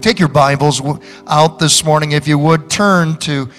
[0.00, 0.80] Take your Bibles
[1.26, 2.70] out this morning, if you would.
[2.70, 3.50] Turn to 2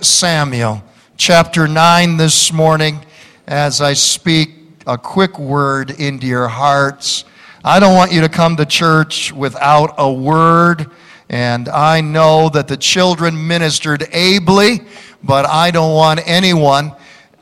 [0.00, 0.84] Samuel
[1.16, 3.04] chapter 9 this morning
[3.48, 4.50] as I speak
[4.86, 7.24] a quick word into your hearts.
[7.64, 10.88] I don't want you to come to church without a word,
[11.28, 14.82] and I know that the children ministered ably,
[15.24, 16.94] but I don't want anyone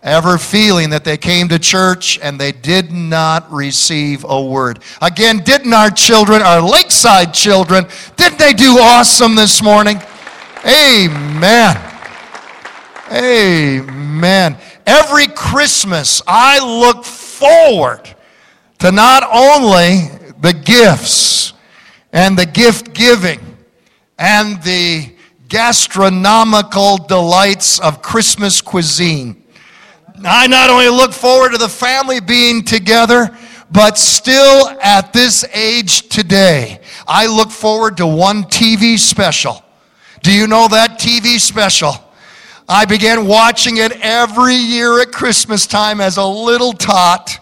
[0.02, 4.80] ever feeling that they came to church and they did not receive a word.
[5.02, 7.86] Again, didn't our children, our lakeside children,
[8.16, 10.00] didn't they do awesome this morning?
[10.64, 11.76] Amen.
[13.12, 14.56] Amen.
[14.86, 18.14] Every Christmas, I look forward
[18.78, 20.08] to not only
[20.40, 21.52] the gifts
[22.12, 23.40] and the gift giving
[24.18, 25.12] and the
[25.48, 29.39] gastronomical delights of Christmas cuisine
[30.24, 33.36] I not only look forward to the family being together,
[33.70, 39.64] but still at this age today, I look forward to one TV special.
[40.22, 41.92] Do you know that TV special?
[42.68, 47.38] I began watching it every year at Christmas time as a little tot.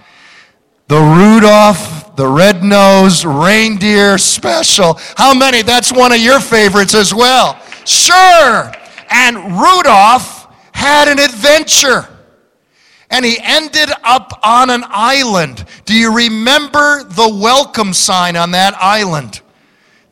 [0.86, 4.98] The Rudolph the Red-Nosed Reindeer special.
[5.16, 5.62] How many?
[5.62, 7.62] That's one of your favorites as well.
[7.86, 8.72] Sure.
[9.08, 12.08] And Rudolph had an adventure
[13.10, 15.64] and he ended up on an island.
[15.84, 19.40] Do you remember the welcome sign on that island?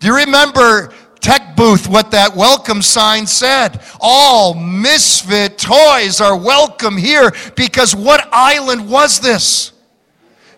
[0.01, 3.83] Do you remember tech booth what that welcome sign said?
[4.01, 9.73] All misfit toys are welcome here because what island was this?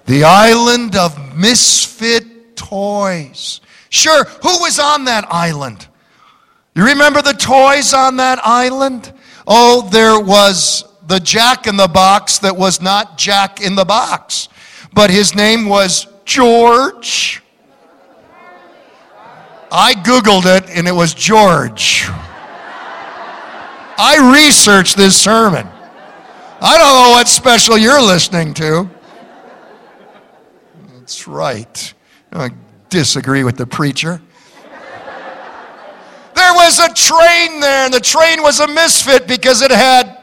[0.07, 3.61] The island of misfit toys.
[3.91, 5.87] Sure, who was on that island?
[6.75, 9.13] You remember the toys on that island?
[9.47, 14.51] Oh, there was the Jack in the Box that was not Jack in the Box,
[14.93, 17.43] but his name was George.
[19.73, 22.05] I Googled it and it was George.
[24.01, 25.67] I researched this sermon.
[26.61, 28.89] I don't know what special you're listening to.
[30.99, 31.95] That's right.
[32.33, 32.51] I
[32.91, 34.21] disagree with the preacher.
[36.35, 40.18] There was a train there, and the train was a misfit because it had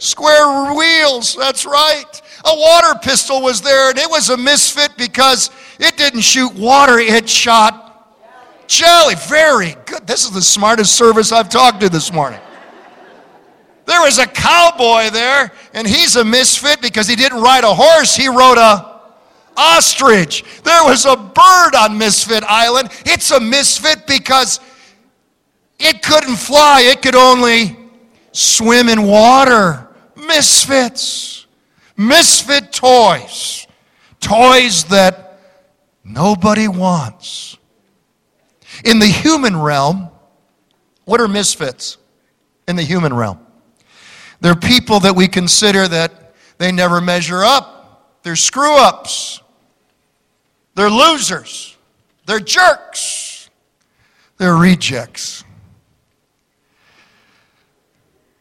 [0.00, 2.22] Square wheels, that's right.
[2.46, 6.98] A water pistol was there, and it was a misfit because it didn't shoot water,
[6.98, 8.16] it shot
[8.66, 9.14] jelly.
[9.28, 10.06] Very good.
[10.06, 12.40] This is the smartest service I've talked to this morning.
[13.84, 18.16] There was a cowboy there, and he's a misfit because he didn't ride a horse,
[18.16, 19.02] he rode a
[19.54, 20.44] ostrich.
[20.62, 22.88] There was a bird on Misfit Island.
[23.04, 24.60] It's a misfit because
[25.78, 27.76] it couldn't fly, it could only
[28.32, 29.88] swim in water
[30.26, 31.46] misfits,
[31.96, 33.66] misfit toys,
[34.20, 35.38] toys that
[36.04, 37.56] nobody wants.
[38.84, 40.10] In the human realm,
[41.04, 41.98] what are misfits
[42.68, 43.38] in the human realm?
[44.40, 48.20] They're people that we consider that they never measure up.
[48.22, 49.40] They're screw ups.
[50.74, 51.76] They're losers.
[52.26, 53.50] They're jerks.
[54.38, 55.44] They're rejects.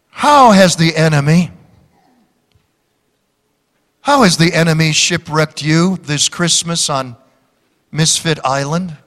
[0.10, 1.52] How has the enemy
[4.10, 7.16] how has the enemy shipwrecked you this Christmas on
[7.92, 8.98] Misfit Island?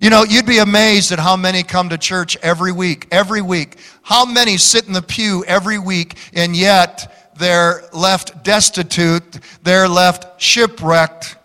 [0.00, 3.76] You know, you'd be amazed at how many come to church every week, every week.
[4.02, 10.42] How many sit in the pew every week, and yet they're left destitute, they're left
[10.42, 11.36] shipwrecked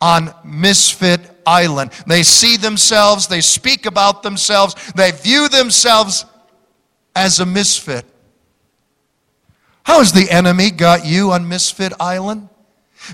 [0.00, 1.92] on Misfit Island.
[2.08, 6.24] They see themselves, they speak about themselves, they view themselves
[7.14, 8.04] as a misfit.
[9.84, 12.48] How has the enemy got you on Misfit Island?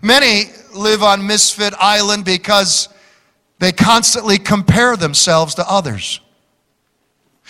[0.03, 0.45] Many
[0.75, 2.89] live on Misfit Island because
[3.59, 6.21] they constantly compare themselves to others.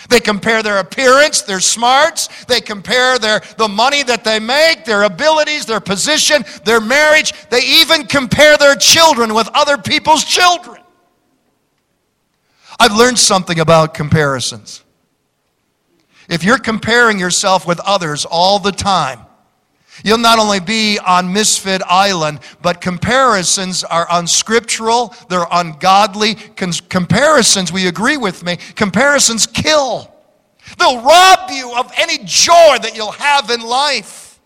[0.09, 5.03] They compare their appearance, their smarts, they compare their, the money that they make, their
[5.03, 7.33] abilities, their position, their marriage.
[7.49, 10.81] They even compare their children with other people's children.
[12.79, 14.83] I've learned something about comparisons.
[16.29, 19.19] If you're comparing yourself with others all the time,
[20.03, 26.35] you'll not only be on Misfit Island, but comparisons are unscriptural, they're ungodly.
[26.89, 30.13] comparisons, we agree with me, comparisons kill.
[30.77, 34.39] They'll rob you of any joy that you'll have in life.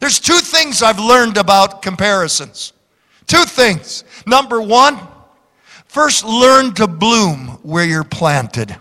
[0.00, 2.74] There's two things I've learned about comparisons.
[3.26, 4.04] Two things.
[4.26, 4.98] Number one,
[5.86, 8.76] first learn to bloom where you're planted.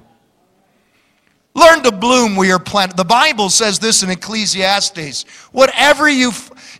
[1.56, 2.98] Learn to bloom where you're planted.
[2.98, 5.24] The Bible says this in Ecclesiastes
[5.54, 6.32] whatever you,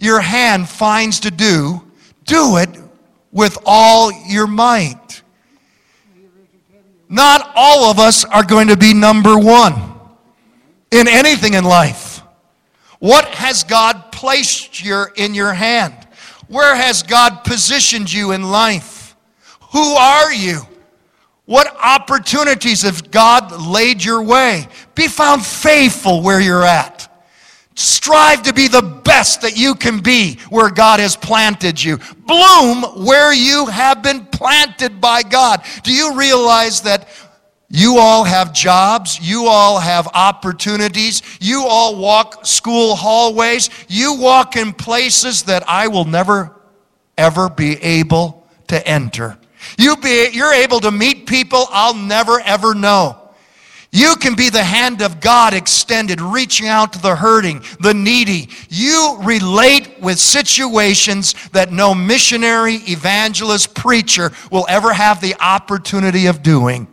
[0.02, 1.82] your hand finds to do,
[2.26, 2.70] do it
[3.32, 5.22] with all your might.
[7.08, 9.74] Not all of us are going to be number one
[10.92, 12.22] in anything in life.
[13.00, 15.96] What has God placed your, in your hand?
[16.48, 19.16] Where has God positioned you in life?
[19.72, 20.62] Who are you?
[21.46, 24.68] What opportunities have God laid your way?
[24.96, 27.12] Be found faithful where you're at.
[27.76, 32.00] Strive to be the best that you can be where God has planted you.
[32.26, 35.64] Bloom where you have been planted by God.
[35.84, 37.08] Do you realize that
[37.70, 39.20] you all have jobs.
[39.20, 41.22] You all have opportunities.
[41.42, 43.70] You all walk school hallways.
[43.90, 46.56] You walk in places that I will never,
[47.18, 49.38] ever be able to enter.
[49.78, 53.26] You be, you're able to meet people I'll never, ever know.
[53.92, 58.50] You can be the hand of God extended, reaching out to the hurting, the needy.
[58.68, 66.44] You relate with situations that no missionary, evangelist, preacher will ever have the opportunity of
[66.44, 66.90] doing.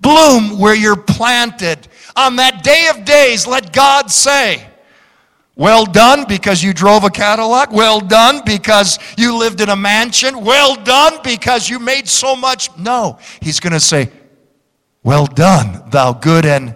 [0.00, 1.88] Bloom where you're planted.
[2.14, 4.69] On that day of days, let God say,
[5.60, 7.70] well done because you drove a Cadillac.
[7.70, 10.42] Well done because you lived in a mansion.
[10.42, 12.74] Well done because you made so much.
[12.78, 14.10] No, he's going to say,
[15.02, 16.74] well done, thou good and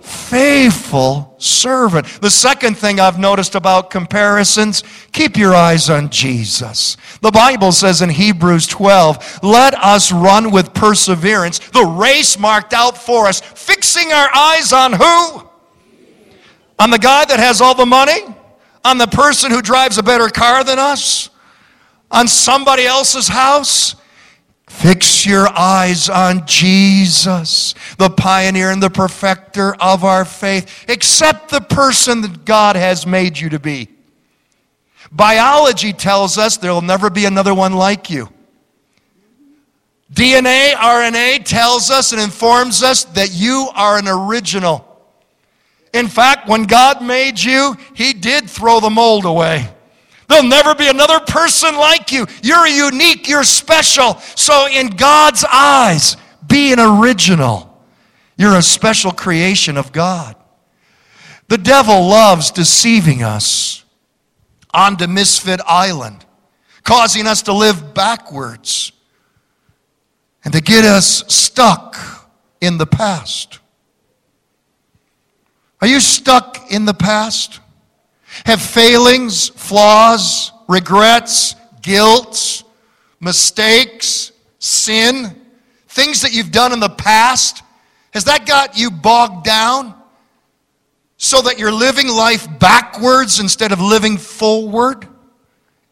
[0.00, 2.06] faithful servant.
[2.22, 4.82] The second thing I've noticed about comparisons,
[5.12, 6.96] keep your eyes on Jesus.
[7.20, 12.96] The Bible says in Hebrews 12, let us run with perseverance the race marked out
[12.96, 15.49] for us, fixing our eyes on who?
[16.80, 18.22] On the guy that has all the money?
[18.86, 21.28] On the person who drives a better car than us?
[22.10, 23.94] On somebody else's house?
[24.66, 30.88] Fix your eyes on Jesus, the pioneer and the perfecter of our faith.
[30.88, 33.88] Accept the person that God has made you to be.
[35.12, 38.30] Biology tells us there will never be another one like you.
[40.14, 44.89] DNA, RNA tells us and informs us that you are an original.
[45.92, 49.68] In fact, when God made you, He did throw the mold away.
[50.28, 52.26] There'll never be another person like you.
[52.42, 54.18] You're unique, you're special.
[54.36, 56.16] So, in God's eyes,
[56.46, 57.66] be an original.
[58.36, 60.36] You're a special creation of God.
[61.48, 63.84] The devil loves deceiving us
[64.72, 66.24] onto Misfit Island,
[66.84, 68.92] causing us to live backwards
[70.44, 71.96] and to get us stuck
[72.60, 73.59] in the past.
[75.80, 77.60] Are you stuck in the past?
[78.44, 82.62] have failings, flaws, regrets, guilt,
[83.20, 85.36] mistakes, sin,
[85.88, 87.62] things that you've done in the past?
[88.12, 89.94] Has that got you bogged down
[91.16, 95.06] so that you're living life backwards instead of living forward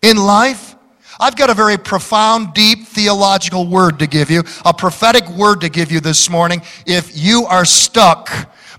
[0.03, 0.75] in life?
[1.21, 5.69] I've got a very profound, deep theological word to give you, a prophetic word to
[5.69, 6.63] give you this morning.
[6.87, 8.31] If you are stuck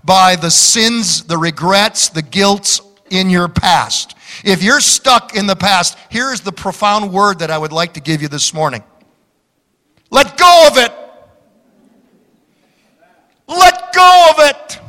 [0.04, 2.80] by the sins, the regrets, the guilts,
[3.10, 4.16] in your past.
[4.44, 8.00] If you're stuck in the past, here's the profound word that I would like to
[8.00, 8.82] give you this morning
[10.10, 10.92] let go of it.
[13.46, 14.80] Let go of it.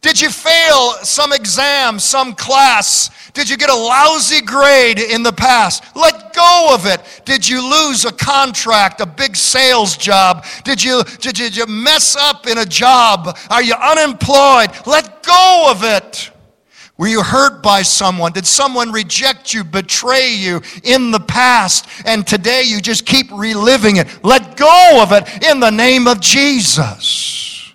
[0.00, 3.10] Did you fail some exam, some class?
[3.32, 5.84] Did you get a lousy grade in the past?
[5.94, 7.22] Let go of it.
[7.24, 10.44] Did you lose a contract, a big sales job?
[10.64, 13.36] Did you, did you, did you mess up in a job?
[13.50, 14.70] Are you unemployed?
[14.86, 16.30] Let go of it.
[16.96, 18.32] Were you hurt by someone?
[18.32, 23.96] Did someone reject you, betray you in the past, and today you just keep reliving
[23.96, 24.22] it?
[24.22, 27.72] Let go of it in the name of Jesus.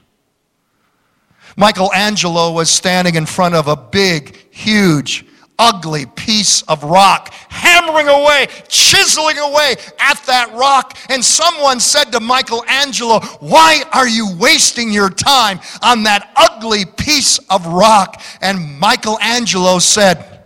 [1.58, 5.26] Michelangelo was standing in front of a big, huge
[5.58, 10.98] ugly piece of rock, hammering away, chiseling away at that rock.
[11.10, 17.38] And someone said to Michelangelo, Why are you wasting your time on that ugly piece
[17.50, 18.22] of rock?
[18.42, 20.44] And Michelangelo said,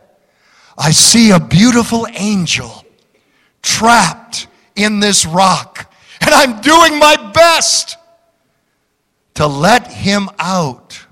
[0.78, 2.86] I see a beautiful angel
[3.62, 7.98] trapped in this rock, and I'm doing my best
[9.36, 11.06] to let him out.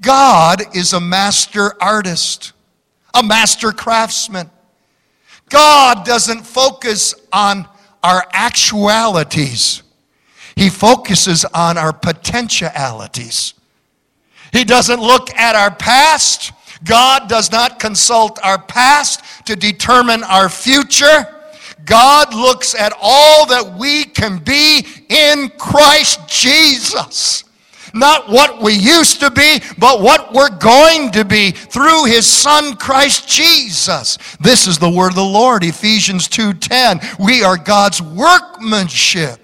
[0.00, 2.53] God is a master artist
[3.14, 4.50] a master craftsman.
[5.48, 7.68] God doesn't focus on
[8.02, 9.82] our actualities,
[10.56, 13.54] He focuses on our potentialities.
[14.52, 16.52] He doesn't look at our past.
[16.84, 21.26] God does not consult our past to determine our future.
[21.84, 27.43] God looks at all that we can be in Christ Jesus
[27.94, 32.76] not what we used to be, but what we're going to be through his son
[32.76, 34.18] Christ Jesus.
[34.40, 37.00] This is the word of the Lord, Ephesians 2:10.
[37.18, 39.40] We are God's workmanship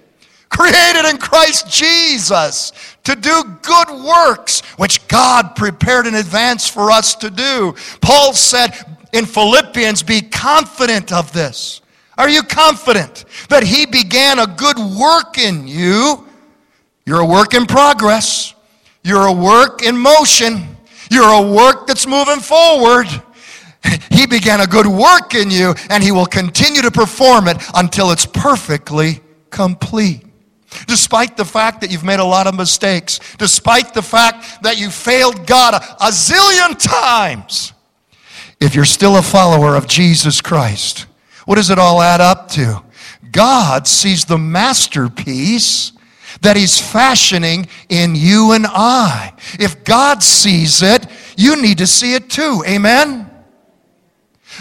[0.50, 2.72] created in Christ Jesus
[3.04, 7.74] to do good works, which God prepared in advance for us to do.
[8.00, 8.74] Paul said
[9.12, 11.80] in Philippians, Be confident of this.
[12.18, 16.26] Are you confident that He began a good work in you?
[17.10, 18.54] You're a work in progress,
[19.02, 20.76] you're a work in motion,
[21.10, 23.08] you're a work that's moving forward.
[24.12, 28.12] He began a good work in you, and He will continue to perform it until
[28.12, 29.18] it's perfectly
[29.50, 30.22] complete.
[30.86, 34.88] Despite the fact that you've made a lot of mistakes, despite the fact that you
[34.88, 37.72] failed God a, a zillion times,
[38.60, 41.06] if you're still a follower of Jesus Christ,
[41.44, 42.84] what does it all add up to?
[43.32, 45.90] God sees the masterpiece
[46.40, 49.32] that He's fashioning in you and I.
[49.58, 51.06] If God sees it,
[51.36, 52.62] you need to see it too.
[52.66, 53.30] Amen?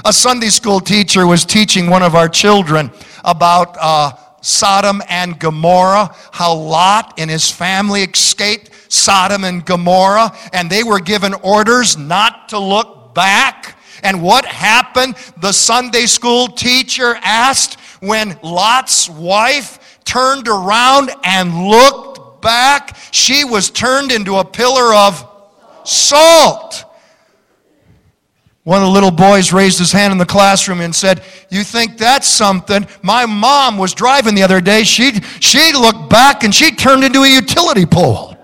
[0.06, 2.92] A Sunday school teacher was teaching one of our children
[3.26, 10.70] about uh, Sodom and Gomorrah, how Lot and his family escaped Sodom and Gomorrah, and
[10.70, 13.78] they were given orders not to look back.
[14.04, 15.16] And what happened?
[15.38, 19.79] The Sunday school teacher asked when Lot's wife
[20.10, 25.24] turned around and looked back, she was turned into a pillar of
[25.84, 26.84] salt.
[28.64, 31.98] One of the little boys raised his hand in the classroom and said, You think
[31.98, 32.88] that's something?
[33.04, 34.84] My mom was driving the other day.
[34.84, 38.36] She, she looked back and she turned into a utility pole.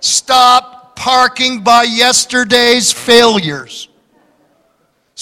[0.00, 3.88] Stop parking by yesterday's failures.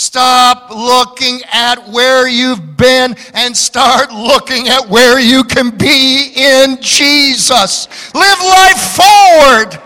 [0.00, 6.78] Stop looking at where you've been and start looking at where you can be in
[6.80, 7.86] Jesus.
[8.14, 9.78] Live life forward.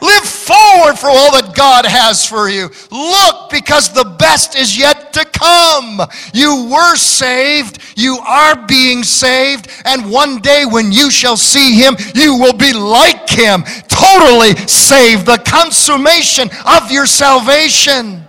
[0.00, 2.68] Live forward for all that God has for you.
[2.90, 6.00] Look, because the best is yet to come.
[6.34, 11.94] You were saved, you are being saved, and one day when you shall see Him,
[12.16, 18.21] you will be like Him, totally saved, the consummation of your salvation.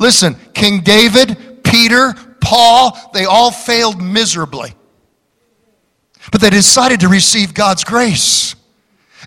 [0.00, 4.74] Listen, King David, Peter, Paul, they all failed miserably.
[6.32, 8.56] But they decided to receive God's grace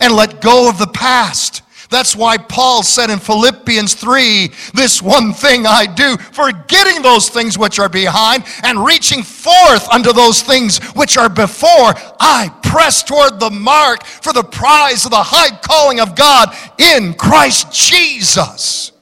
[0.01, 1.61] and let go of the past.
[1.89, 7.55] That's why Paul said in Philippians 3 this one thing I do, forgetting those things
[7.55, 13.39] which are behind and reaching forth unto those things which are before, I press toward
[13.39, 18.92] the mark for the prize of the high calling of God in Christ Jesus.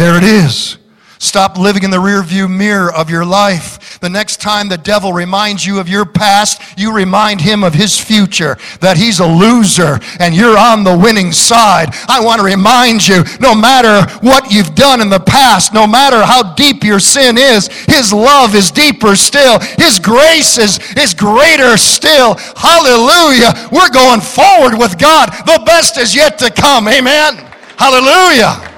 [0.00, 0.78] There it is.
[1.18, 4.00] Stop living in the rearview mirror of your life.
[4.00, 8.00] The next time the devil reminds you of your past, you remind him of his
[8.00, 11.90] future, that he's a loser and you're on the winning side.
[12.08, 16.24] I want to remind you no matter what you've done in the past, no matter
[16.24, 19.58] how deep your sin is, his love is deeper still.
[19.76, 22.36] His grace is, is greater still.
[22.56, 23.68] Hallelujah.
[23.70, 25.28] We're going forward with God.
[25.44, 26.88] The best is yet to come.
[26.88, 27.36] Amen.
[27.76, 28.69] Hallelujah.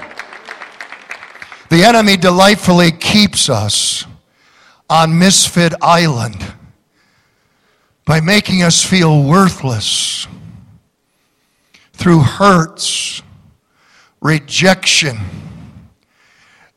[1.73, 4.05] The enemy delightfully keeps us
[4.91, 6.37] on Misfit Island
[8.05, 10.27] by making us feel worthless
[11.93, 13.23] through hurts,
[14.21, 15.17] rejection,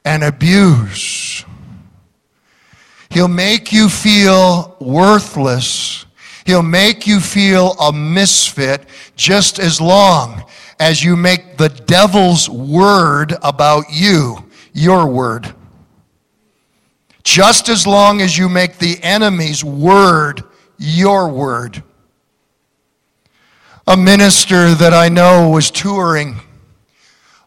[0.07, 1.45] and abuse.
[3.11, 6.07] He'll make you feel worthless.
[6.47, 10.43] He'll make you feel a misfit just as long
[10.81, 14.46] as you make the devil's word about you
[14.77, 15.53] your word.
[17.25, 20.45] Just as long as you make the enemy's word
[20.79, 21.83] your word.
[23.87, 26.37] A minister that I know was touring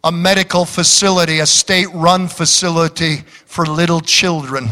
[0.04, 4.68] a medical facility, a state run facility for little children.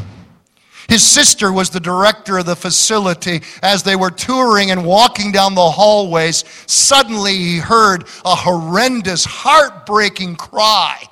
[0.90, 3.42] His sister was the director of the facility.
[3.62, 10.38] As they were touring and walking down the hallways, suddenly he heard a horrendous, heartbreaking
[10.38, 11.07] cry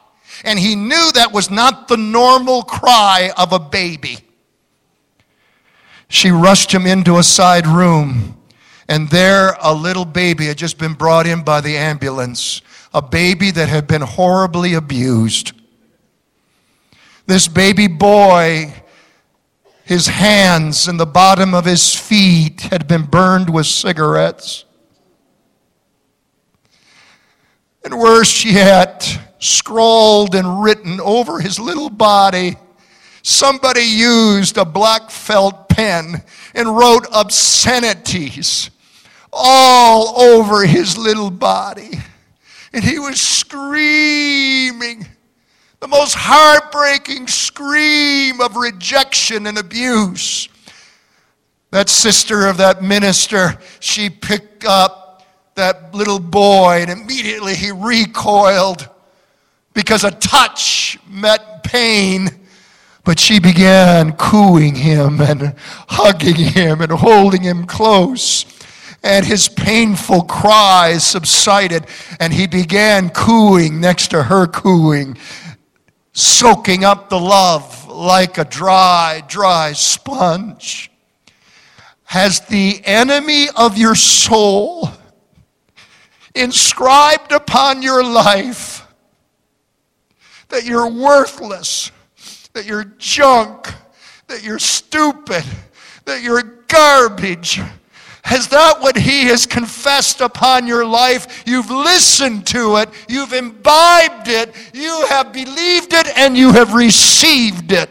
[0.45, 4.19] and he knew that was not the normal cry of a baby.
[6.07, 8.37] She rushed him into a side room,
[8.87, 12.61] and there a little baby had just been brought in by the ambulance,
[12.93, 15.53] a baby that had been horribly abused.
[17.25, 18.71] This baby boy,
[19.83, 24.63] his hands and the bottom of his feet had been burned with cigarettes.
[27.83, 32.55] And worse yet, scrawled and written over his little body.
[33.21, 36.23] Somebody used a black felt pen
[36.53, 38.69] and wrote obscenities
[39.31, 41.91] all over his little body.
[42.73, 45.07] And he was screaming
[45.79, 50.49] the most heartbreaking scream of rejection and abuse.
[51.71, 55.25] that sister of that minister, she picked up
[55.55, 58.89] that little boy and immediately he recoiled
[59.75, 62.29] because a touch met pain.
[63.03, 65.53] But she began cooing him and
[65.87, 68.45] hugging him and holding him close.
[69.03, 71.85] And his painful cries subsided,
[72.19, 75.15] and he began cooing next to her cooing,
[76.13, 80.89] soaking up the love like a dry, dry sponge.
[82.05, 84.89] Has the enemy of your soul
[86.33, 88.74] inscribed upon your life
[90.49, 91.91] that you're worthless,
[92.53, 93.73] that you're junk,
[94.27, 95.43] that you're stupid,
[96.05, 97.61] that you're garbage?
[98.23, 101.43] Has that what he has confessed upon your life?
[101.45, 107.71] You've listened to it, you've imbibed it, you have believed it, and you have received
[107.71, 107.89] it.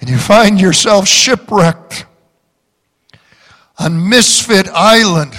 [0.00, 2.06] And you find yourself shipwrecked
[3.78, 5.34] on Misfit Island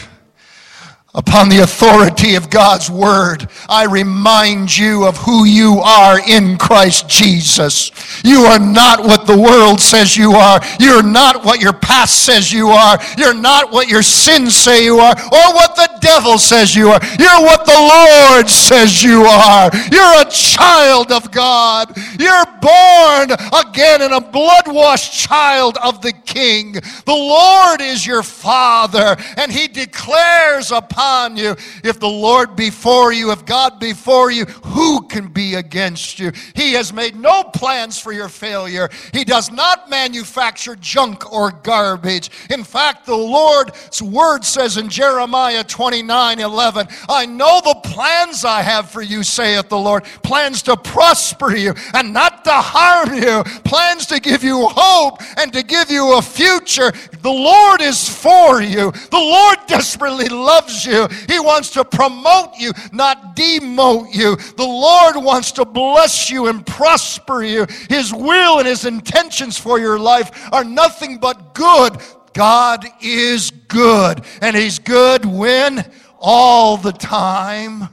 [1.20, 7.10] upon the authority of God's word, I remind you of who you are in Christ
[7.10, 7.92] Jesus.
[8.24, 10.62] You are not what the world says you are.
[10.80, 12.98] You're not what your past says you are.
[13.18, 17.02] You're not what your sins say you are or what the devil says you are.
[17.20, 19.70] You're what the Lord says you are.
[19.92, 21.98] You're a child of God.
[22.18, 26.74] You're born again in a blood washed child of the King.
[26.74, 31.56] The Lord is your Father, and He declares upon upon you.
[31.84, 36.32] If the Lord before you, if God before you, who can be against you?
[36.56, 38.90] He has made no plans for your failure.
[39.12, 42.30] He does not manufacture junk or garbage.
[42.52, 48.62] In fact, the Lord's word says in Jeremiah 29 11, I know the plans I
[48.62, 53.44] have for you, saith the Lord, plans to prosper you and not to harm you,
[53.64, 56.92] plans to give you hope and to give you a future.
[57.22, 58.92] The Lord is for you.
[58.92, 61.08] The Lord desperately loves you you.
[61.28, 64.36] He wants to promote you, not demote you.
[64.36, 67.66] The Lord wants to bless you and prosper you.
[67.90, 71.98] His will and His intentions for your life are nothing but good.
[72.34, 75.90] God is good, and He's good when?
[76.20, 77.90] All the time.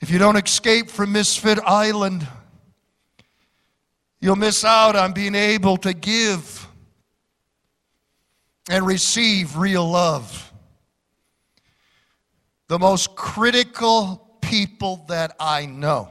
[0.00, 2.26] If you don't escape from Misfit Island,
[4.20, 6.66] you'll miss out on being able to give
[8.70, 10.51] and receive real love
[12.72, 16.08] the most critical people that I know,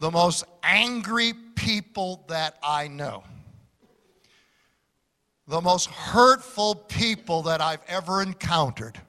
[0.00, 3.22] the most angry people that I know,
[5.46, 9.00] the most hurtful people that I've ever encountered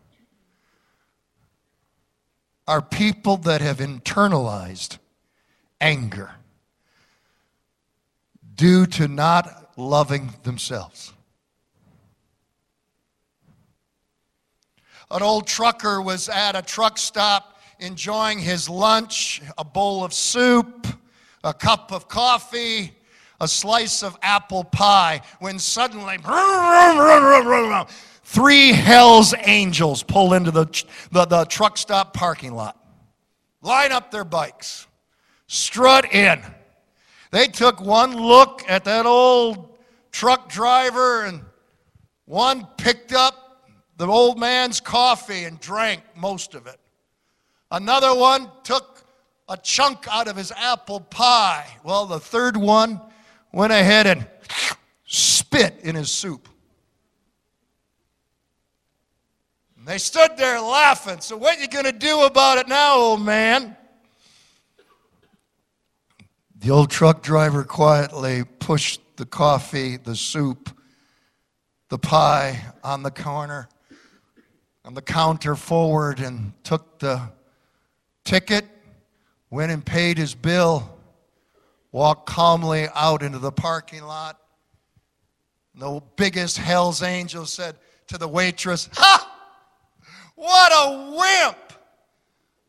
[2.67, 4.99] are people that have internalized
[5.81, 6.29] anger
[8.53, 11.11] due to not loving themselves.
[15.09, 20.87] An old trucker was at a truck stop enjoying his lunch, a bowl of soup,
[21.43, 22.91] a cup of coffee,
[23.39, 26.17] a slice of apple pie, when suddenly
[28.23, 30.65] three Hell's Angels pull into the,
[31.11, 32.77] the, the truck stop parking lot,
[33.61, 34.87] line up their bikes,
[35.47, 36.41] strut in.
[37.31, 39.77] They took one look at that old
[40.11, 41.41] truck driver and
[42.25, 43.46] one picked up
[43.97, 46.79] the old man's coffee and drank most of it.
[47.71, 49.03] Another one took
[49.49, 51.65] a chunk out of his apple pie.
[51.83, 53.01] Well, the third one
[53.51, 54.27] went ahead and
[55.05, 56.47] spit in his soup.
[59.77, 61.19] And they stood there laughing.
[61.21, 63.75] So, what you going to do about it now, old man?
[66.59, 70.69] The old truck driver quietly pushed the coffee, the soup,
[71.89, 73.69] the pie on the corner
[74.87, 77.21] on the counter forward and took the
[78.23, 78.63] ticket,
[79.49, 80.97] went and paid his bill,
[81.91, 84.39] walked calmly out into the parking lot.
[85.75, 87.75] The biggest Hell's Angel said
[88.07, 89.29] to the waitress, Ha!
[90.35, 91.73] What a wimp!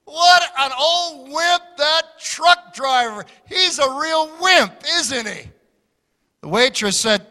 [0.04, 3.26] What an old wimp that truck driver.
[3.48, 5.48] He's a real wimp, isn't he?
[6.40, 7.24] The waitress said,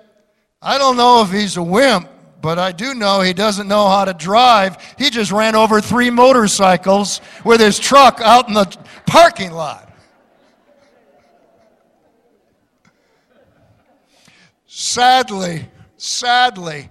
[0.62, 2.08] I don't know if he's a wimp,
[2.48, 4.78] but I do know he doesn't know how to drive.
[4.98, 8.74] He just ran over three motorcycles with his truck out in the
[9.06, 9.94] parking lot.
[14.66, 16.90] Sadly, sadly,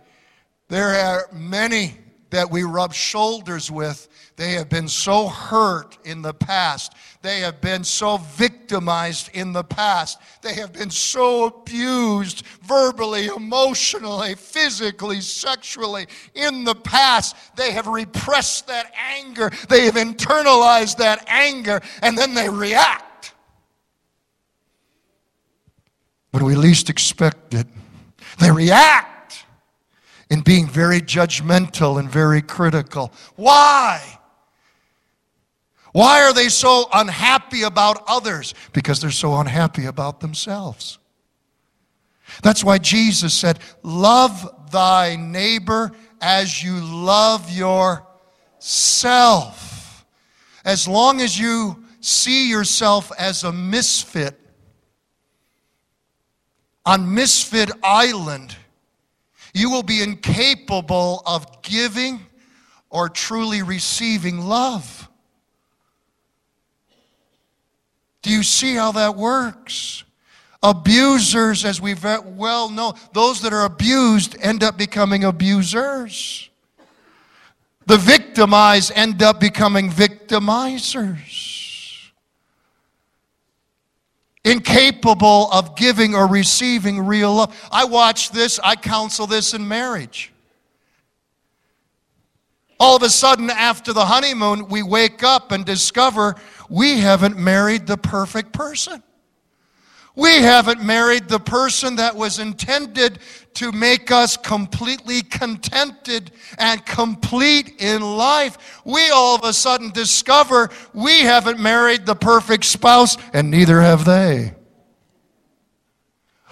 [0.68, 1.94] there are many
[2.28, 6.92] that we rub shoulders with They have been so hurt in the past.
[7.22, 10.18] They have been so victimized in the past.
[10.42, 17.34] They have been so abused verbally, emotionally, physically, sexually in the past.
[17.56, 19.50] They have repressed that anger.
[19.70, 23.32] They have internalized that anger, and then they react.
[26.32, 27.66] When we least expect it,
[28.38, 29.46] they react
[30.28, 33.14] in being very judgmental and very critical.
[33.36, 34.18] Why?
[35.96, 38.52] Why are they so unhappy about others?
[38.74, 40.98] Because they're so unhappy about themselves.
[42.42, 48.04] That's why Jesus said, Love thy neighbor as you love yourself.
[50.66, 54.38] As long as you see yourself as a misfit,
[56.84, 58.54] on Misfit Island,
[59.54, 62.20] you will be incapable of giving
[62.90, 65.08] or truly receiving love.
[68.26, 70.02] Do you see how that works?
[70.60, 76.50] Abusers, as we well know, those that are abused end up becoming abusers.
[77.86, 81.30] The victimized end up becoming victimizers.
[84.44, 87.68] Incapable of giving or receiving real love.
[87.70, 90.32] I watch this, I counsel this in marriage.
[92.78, 96.34] All of a sudden, after the honeymoon, we wake up and discover
[96.68, 99.02] we haven't married the perfect person.
[100.16, 103.18] We haven't married the person that was intended
[103.54, 108.80] to make us completely contented and complete in life.
[108.86, 114.06] We all of a sudden discover we haven't married the perfect spouse, and neither have
[114.06, 114.54] they.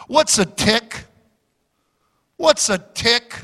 [0.08, 1.04] What's a tick?
[2.36, 3.34] What's a tick?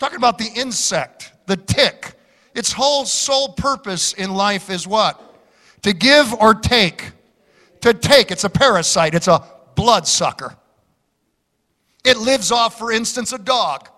[0.00, 2.14] Talking about the insect, the tick.
[2.54, 5.20] Its whole sole purpose in life is what?
[5.82, 7.12] To give or take.
[7.80, 8.30] To take.
[8.30, 10.56] It's a parasite, it's a bloodsucker.
[12.04, 13.88] It lives off, for instance, a dog.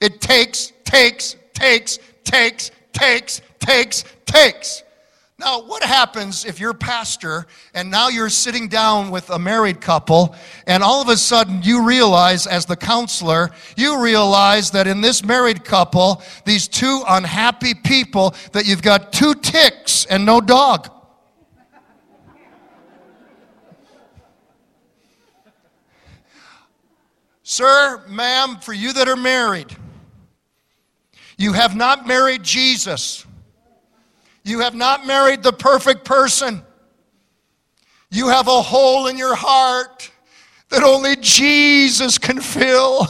[0.00, 4.82] It takes, takes, takes, takes, takes, takes, takes.
[5.40, 10.36] Now, what happens if you're pastor and now you're sitting down with a married couple
[10.66, 15.24] and all of a sudden you realize, as the counselor, you realize that in this
[15.24, 20.90] married couple, these two unhappy people, that you've got two ticks and no dog?
[27.42, 29.74] Sir, ma'am, for you that are married,
[31.38, 33.24] you have not married Jesus.
[34.44, 36.62] You have not married the perfect person.
[38.10, 40.10] You have a hole in your heart
[40.70, 43.06] that only Jesus can fill.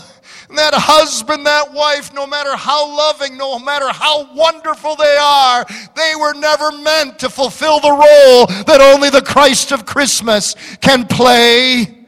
[0.49, 5.65] And that husband, that wife, no matter how loving, no matter how wonderful they are,
[5.95, 11.07] they were never meant to fulfill the role that only the Christ of Christmas can
[11.07, 12.00] play.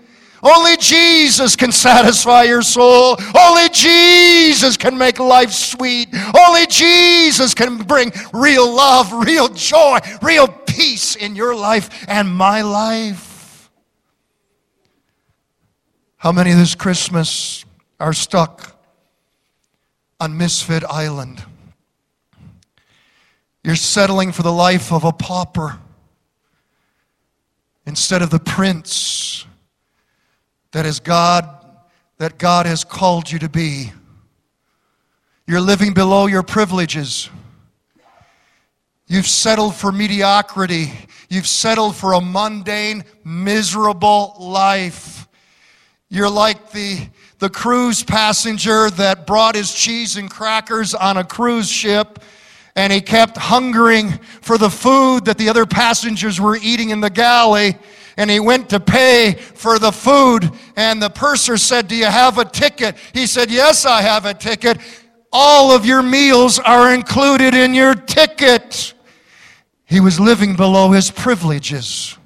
[0.43, 3.17] Only Jesus can satisfy your soul.
[3.39, 6.09] Only Jesus can make life sweet.
[6.37, 12.63] Only Jesus can bring real love, real joy, real peace in your life and my
[12.63, 13.71] life.
[16.17, 17.65] How many this Christmas
[18.01, 18.77] are stuck
[20.19, 21.45] on Misfit Island?
[23.63, 25.79] You're settling for the life of a pauper
[27.87, 29.22] instead of the prince
[30.73, 31.49] that is God
[32.19, 33.93] that God has called you to be.
[35.47, 37.29] You're living below your privileges.
[39.09, 40.93] You've settled for mediocrity.
[41.29, 45.27] You've settled for a mundane, miserable life.
[46.09, 47.09] You're like the,
[47.39, 52.21] the cruise passenger that brought his cheese and crackers on a cruise ship
[52.77, 57.11] and he kept hungering for the food that the other passengers were eating in the
[57.11, 57.77] galley
[58.17, 60.51] and he went to pay for the food.
[60.77, 62.97] And the purser said, Do you have a ticket?
[63.13, 64.79] He said, Yes, I have a ticket.
[65.33, 68.95] All of your meals are included in your ticket.
[69.85, 72.17] He was living below his privileges.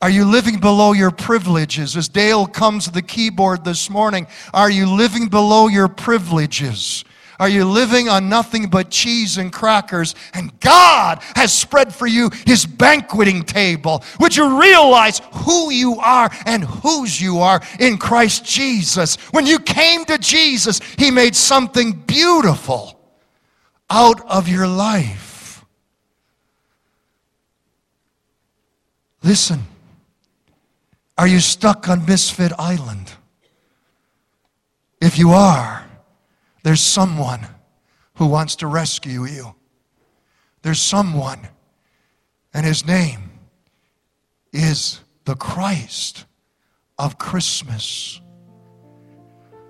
[0.00, 1.96] Are you living below your privileges?
[1.96, 7.04] As Dale comes to the keyboard this morning, are you living below your privileges?
[7.40, 10.14] Are you living on nothing but cheese and crackers?
[10.32, 14.04] And God has spread for you his banqueting table.
[14.20, 19.16] Would you realize who you are and whose you are in Christ Jesus?
[19.32, 22.98] When you came to Jesus, he made something beautiful
[23.90, 25.64] out of your life.
[29.22, 29.64] Listen,
[31.16, 33.12] are you stuck on Misfit Island?
[35.00, 35.83] If you are,
[36.64, 37.46] there's someone
[38.14, 39.54] who wants to rescue you.
[40.62, 41.38] There's someone,
[42.54, 43.30] and his name
[44.50, 46.24] is the Christ
[46.98, 48.18] of Christmas.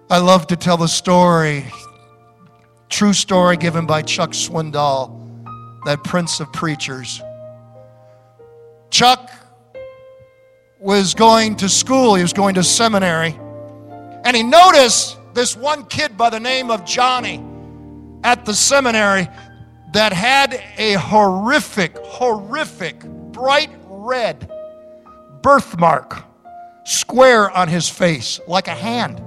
[0.09, 1.67] I love to tell the story,
[2.89, 5.21] true story given by Chuck Swindoll,
[5.87, 7.21] that prince of preachers.
[8.91, 9.33] Chuck
[10.79, 13.37] was going to school, he was going to seminary,
[14.25, 17.45] and he noticed this one kid by the name of Johnny
[18.23, 19.29] at the seminary
[19.93, 24.51] that had a horrific, horrific, bright red
[25.43, 26.25] birthmark
[26.85, 29.19] square on his face, like a hand.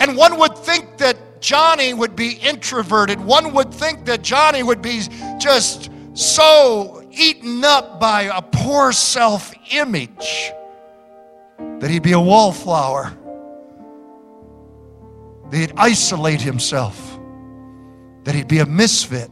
[0.00, 3.20] And one would think that Johnny would be introverted.
[3.20, 5.02] One would think that Johnny would be
[5.38, 10.52] just so eaten up by a poor self image
[11.80, 13.16] that he'd be a wallflower,
[15.50, 17.18] that he'd isolate himself,
[18.24, 19.30] that he'd be a misfit.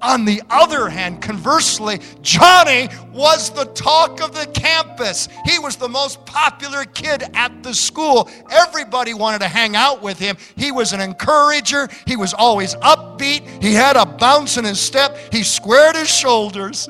[0.00, 5.28] On the other hand, conversely, Johnny was the talk of the campus.
[5.44, 8.30] He was the most popular kid at the school.
[8.48, 10.36] Everybody wanted to hang out with him.
[10.56, 11.88] He was an encourager.
[12.06, 13.60] He was always upbeat.
[13.60, 15.18] He had a bounce in his step.
[15.32, 16.88] He squared his shoulders.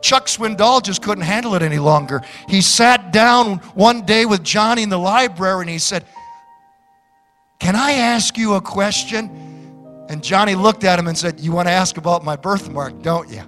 [0.00, 2.22] Chuck Swindoll just couldn't handle it any longer.
[2.48, 6.04] He sat down one day with Johnny in the library and he said,
[7.58, 9.30] Can I ask you a question?
[10.08, 13.28] And Johnny looked at him and said, You want to ask about my birthmark, don't
[13.30, 13.42] you?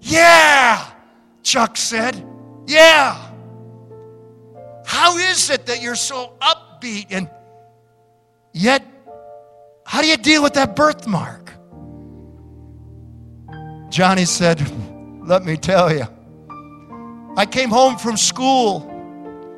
[0.00, 0.86] Yeah,
[1.42, 2.24] Chuck said.
[2.66, 3.30] Yeah.
[4.84, 7.30] How is it that you're so upbeat and
[8.52, 8.84] yet,
[9.86, 11.52] how do you deal with that birthmark?
[13.88, 14.60] Johnny said,
[15.26, 16.06] Let me tell you.
[17.36, 18.80] I came home from school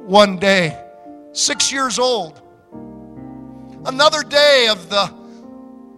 [0.06, 0.80] one day,
[1.32, 2.40] six years old.
[3.86, 5.06] Another day of the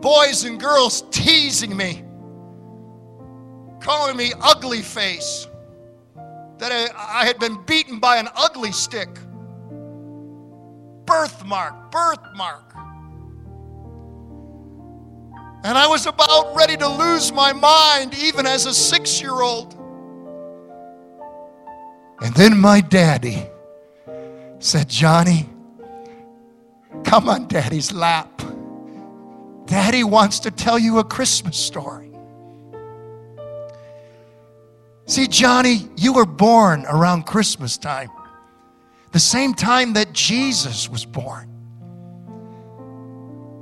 [0.01, 2.05] boys and girls teasing me,
[3.81, 5.46] calling me ugly face,
[6.59, 9.09] that I, I had been beaten by an ugly stick.
[11.05, 12.72] Birthmark, birthmark.
[15.64, 19.75] And I was about ready to lose my mind, even as a six year old.
[22.20, 23.46] And then my daddy
[24.59, 25.49] said, Johnny,
[27.07, 28.42] come on daddy's lap.
[29.66, 32.11] Daddy wants to tell you a Christmas story.
[35.07, 38.11] See, Johnny, you were born around Christmas time,
[39.12, 41.49] the same time that Jesus was born.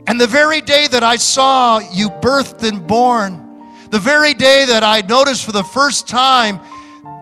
[0.06, 3.40] And the very day that I saw you birthed and born,
[3.90, 6.60] the very day that I noticed for the first time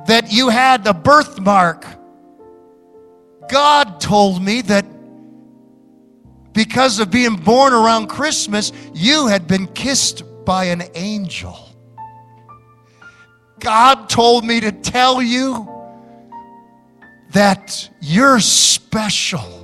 [0.07, 1.85] that you had a birthmark,
[3.49, 4.87] God told me that
[6.53, 11.59] because of being born around Christmas, you had been kissed by an angel.
[13.59, 15.69] God told me to tell you
[17.31, 19.61] that you're special.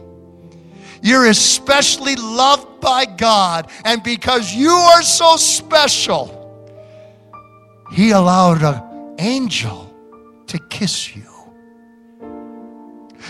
[1.03, 3.70] You're especially loved by God.
[3.85, 6.35] And because you are so special,
[7.92, 9.92] He allowed an angel
[10.46, 11.38] to kiss you.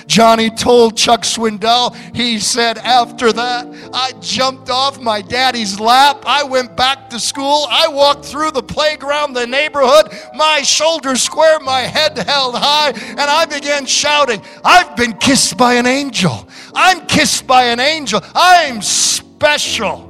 [0.09, 6.25] Johnny told Chuck Swindoll, he said, after that, I jumped off my daddy's lap.
[6.25, 7.67] I went back to school.
[7.69, 13.21] I walked through the playground, the neighborhood, my shoulders square, my head held high, and
[13.21, 16.49] I began shouting, I've been kissed by an angel.
[16.75, 18.23] I'm kissed by an angel.
[18.35, 20.09] I'm special.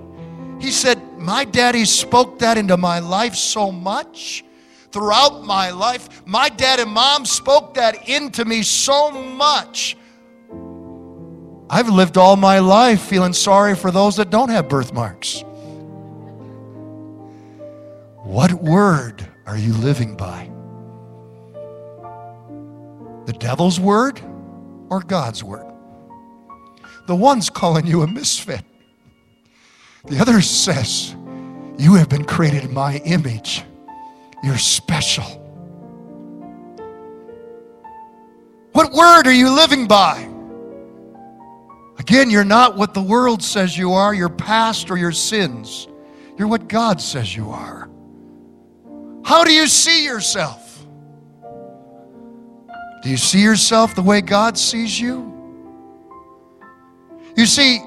[0.60, 4.44] He said, My daddy spoke that into my life so much
[4.92, 6.26] throughout my life.
[6.26, 9.96] My dad and mom spoke that into me so much.
[11.70, 15.44] I've lived all my life feeling sorry for those that don't have birthmarks.
[18.24, 20.50] What word are you living by?
[23.26, 24.20] The devil's word
[24.88, 25.66] or God's word?
[27.06, 28.62] The one's calling you a misfit.
[30.06, 31.14] The other says,
[31.78, 33.64] You have been created in my image.
[34.42, 35.24] You're special.
[38.72, 40.28] What word are you living by?
[41.98, 45.88] Again, you're not what the world says you are, your past or your sins.
[46.36, 47.90] You're what God says you are.
[49.24, 50.86] How do you see yourself?
[53.02, 55.34] Do you see yourself the way God sees you?
[57.36, 57.80] You see,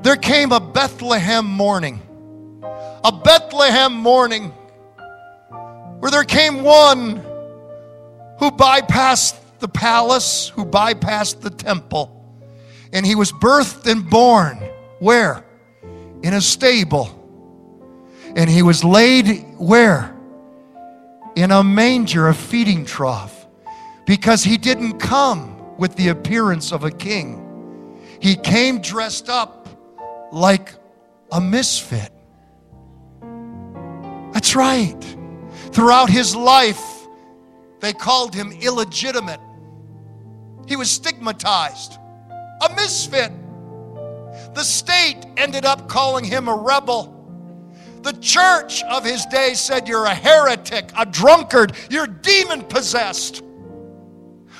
[0.00, 2.00] there came a Bethlehem morning,
[2.62, 4.52] a Bethlehem morning
[6.04, 7.16] where there came one
[8.38, 12.10] who bypassed the palace, who bypassed the temple
[12.92, 14.58] And he was birthed and born
[14.98, 15.42] where?
[16.22, 17.08] In a stable.
[18.36, 20.14] And he was laid where?
[21.36, 23.46] In a manger, a feeding trough.
[24.04, 27.98] Because he didn't come with the appearance of a king.
[28.20, 29.68] He came dressed up
[30.32, 30.74] like
[31.32, 32.12] a misfit.
[34.34, 35.16] That's right.
[35.74, 36.80] Throughout his life,
[37.80, 39.40] they called him illegitimate.
[40.66, 41.98] He was stigmatized,
[42.30, 43.32] a misfit.
[44.54, 47.10] The state ended up calling him a rebel.
[48.02, 53.42] The church of his day said, You're a heretic, a drunkard, you're demon possessed.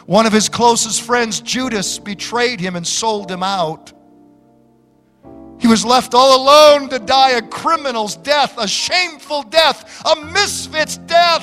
[0.06, 3.93] One of his closest friends, Judas, betrayed him and sold him out.
[5.64, 10.98] He was left all alone to die a criminal's death, a shameful death, a misfit's
[10.98, 11.42] death.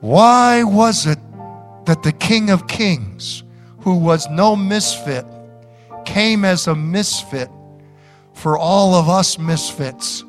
[0.00, 1.20] Why was it
[1.84, 3.44] that the King of Kings,
[3.82, 5.24] who was no misfit,
[6.04, 7.48] came as a misfit
[8.34, 10.24] for all of us misfits?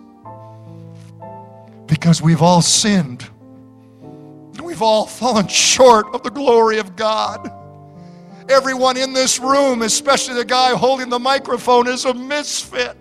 [1.88, 3.28] Because we've all sinned.
[4.62, 7.63] We've all fallen short of the glory of God.
[8.50, 12.98] Everyone in this room, especially the guy holding the microphone, is a misfit.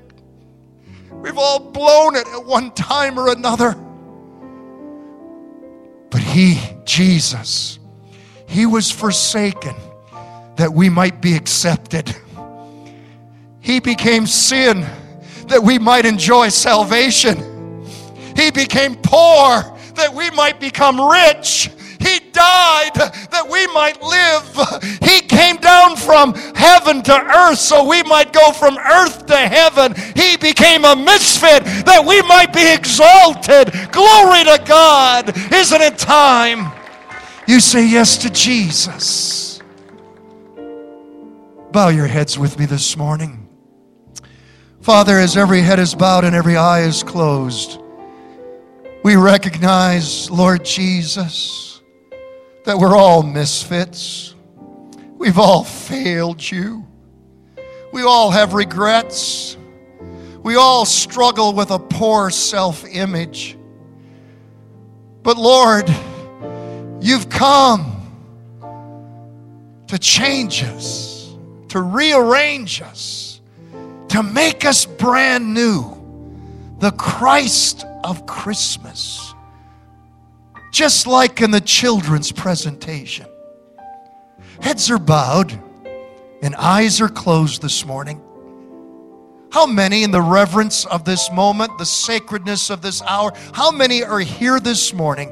[1.11, 3.75] We've all blown it at one time or another.
[6.11, 7.79] But He, Jesus,
[8.47, 9.75] He was forsaken
[10.57, 12.15] that we might be accepted.
[13.61, 14.87] He became sin
[15.47, 17.37] that we might enjoy salvation.
[18.37, 19.63] He became poor
[19.95, 21.71] that we might become rich.
[22.43, 22.95] Died
[23.31, 24.45] that we might live.
[25.01, 29.95] He came down from heaven to earth so we might go from earth to heaven.
[30.17, 33.71] He became a misfit that we might be exalted.
[33.93, 35.37] Glory to God.
[35.53, 36.73] Isn't it time?
[37.47, 39.61] You say yes to Jesus.
[41.71, 43.49] Bow your heads with me this morning.
[44.81, 47.81] Father, as every head is bowed and every eye is closed,
[49.05, 51.72] we recognize, Lord Jesus,
[52.65, 54.35] that we're all misfits.
[55.17, 56.87] We've all failed you.
[57.93, 59.57] We all have regrets.
[60.43, 63.57] We all struggle with a poor self image.
[65.23, 65.89] But Lord,
[67.01, 67.93] you've come
[69.87, 71.35] to change us,
[71.69, 73.41] to rearrange us,
[74.09, 75.99] to make us brand new.
[76.79, 79.32] The Christ of Christmas.
[80.73, 83.27] Just like in the children's presentation.
[84.63, 85.53] Heads are bowed
[86.43, 88.23] and eyes are closed this morning.
[89.53, 94.03] How many, in the reverence of this moment, the sacredness of this hour, how many
[94.03, 95.31] are here this morning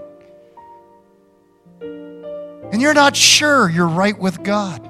[1.81, 4.87] and you're not sure you're right with God?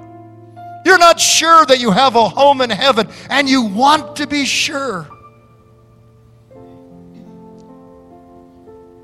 [0.85, 4.43] You're not sure that you have a home in heaven and you want to be
[4.43, 5.07] sure.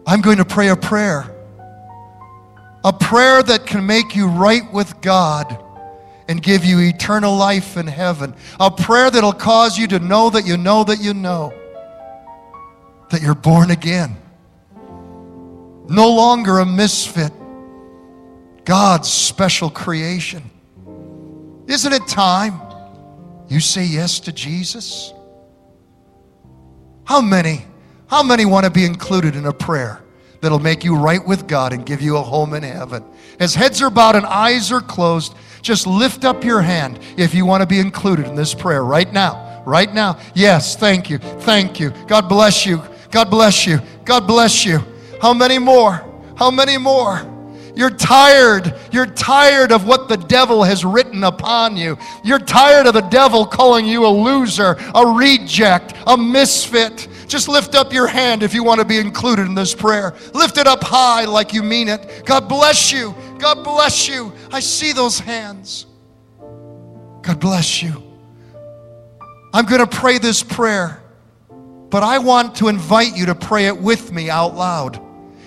[0.06, 1.34] I'm going to pray a prayer.
[2.84, 5.64] A prayer that can make you right with God
[6.28, 8.36] and give you eternal life in heaven.
[8.60, 11.54] A prayer that'll cause you to know that you know that you know
[13.10, 14.16] that you're born again.
[15.90, 17.32] No longer a misfit,
[18.66, 20.50] God's special creation.
[21.68, 22.62] Isn't it time
[23.48, 25.14] you say yes to Jesus?
[27.06, 27.66] How many?
[28.08, 30.02] How many want to be included in a prayer
[30.42, 33.04] that'll make you right with God and give you a home in heaven?
[33.40, 37.46] As heads are bowed and eyes are closed, just lift up your hand if you
[37.46, 39.64] want to be included in this prayer right now.
[39.66, 40.20] Right now.
[40.34, 41.18] Yes, thank you.
[41.18, 41.92] Thank you.
[42.08, 42.82] God bless you.
[43.12, 43.80] God bless you.
[44.06, 44.80] God bless you.
[45.22, 46.04] How many more?
[46.36, 47.22] How many more?
[47.78, 48.74] You're tired.
[48.92, 51.98] You're tired of what the devil has written upon you.
[52.24, 57.08] You're tired of the devil calling you a loser, a reject, a misfit.
[57.28, 60.16] Just lift up your hand if you want to be included in this prayer.
[60.34, 62.24] Lift it up high like you mean it.
[62.26, 63.14] God bless you.
[63.38, 64.34] God bless you.
[64.52, 65.86] I see those hands.
[66.40, 68.02] God bless you.
[69.54, 71.02] I'm going to pray this prayer,
[71.90, 75.02] but I want to invite you to pray it with me out loud.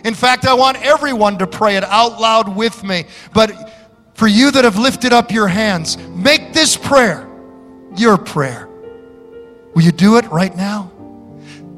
[0.04, 3.04] In fact, I want everyone to pray it out loud with me.
[3.32, 3.72] But
[4.14, 7.26] for you that have lifted up your hands, make this prayer
[7.96, 8.68] your prayer.
[9.74, 10.92] Will you do it right now?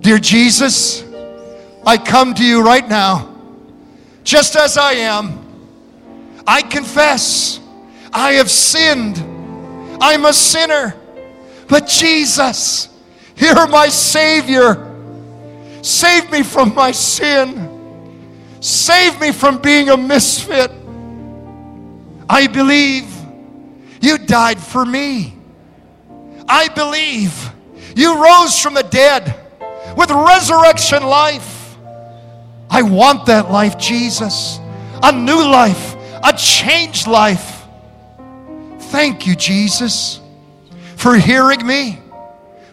[0.03, 1.05] Dear Jesus,
[1.87, 3.35] I come to you right now,
[4.25, 5.39] just as I am.
[6.47, 7.61] I confess
[8.13, 9.19] I have sinned.
[10.01, 10.95] I'm a sinner.
[11.69, 12.89] But Jesus,
[13.37, 14.89] you're my Savior.
[15.83, 17.69] Save me from my sin.
[18.61, 20.71] Save me from being a misfit.
[22.29, 23.07] I believe
[24.03, 25.33] You died for me.
[26.49, 27.51] I believe
[27.95, 29.41] you rose from the dead
[29.97, 31.76] with resurrection life.
[32.70, 34.59] I want that life, Jesus.
[35.03, 37.64] A new life, a changed life.
[38.78, 40.20] Thank you, Jesus,
[40.97, 41.99] for hearing me,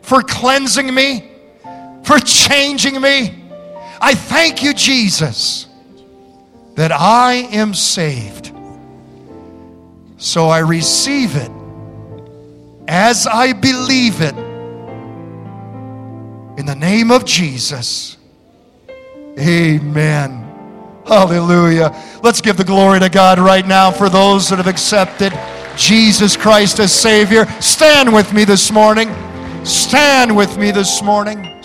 [0.01, 1.32] for cleansing me,
[2.03, 3.43] for changing me.
[4.01, 5.67] I thank you, Jesus,
[6.76, 8.53] that I am saved.
[10.17, 11.51] So I receive it
[12.88, 14.49] as I believe it.
[16.60, 18.18] In the name of Jesus.
[19.39, 20.43] Amen.
[21.07, 21.95] Hallelujah.
[22.22, 25.32] Let's give the glory to God right now for those that have accepted
[25.78, 27.45] Jesus Christ as Savior.
[27.62, 29.07] Stand with me this morning.
[29.64, 31.49] Stand with me this morning.